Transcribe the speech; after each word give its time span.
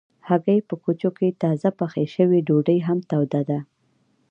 هګۍ 0.27 0.59
په 0.67 0.75
کوچو 0.83 1.09
کې 1.17 1.37
تازه 1.41 1.69
پخې 1.79 2.03
شوي 2.15 2.39
ډوډۍ 2.47 2.79
هم 2.87 2.99
توده 3.09 3.41
ده. 3.49 3.59